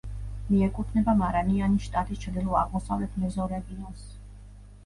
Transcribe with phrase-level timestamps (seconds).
[0.45, 4.09] მიეკუთვნება მარანიანის შტატის ჩრდილო-აღმოსავლეთ მეზორეგიონს.